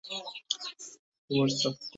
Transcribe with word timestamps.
ছয় 0.05 0.19
মাস 0.25 0.39
ঘোড়ার 0.51 0.75
গোবর 1.29 1.49
সাফ 1.51 1.73
করুক। 1.73 1.87